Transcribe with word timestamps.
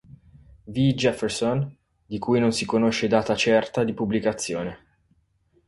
V. 0.65 0.73
Jefferson 0.97 1.75
di 2.07 2.17
cui 2.17 2.39
non 2.39 2.51
si 2.51 2.65
conosce 2.65 3.07
data 3.07 3.35
certa 3.35 3.83
di 3.83 3.93
pubblicazione. 3.93 4.85